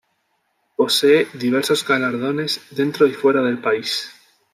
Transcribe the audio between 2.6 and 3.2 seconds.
dentro y